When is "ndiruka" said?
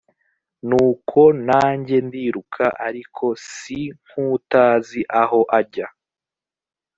2.07-2.65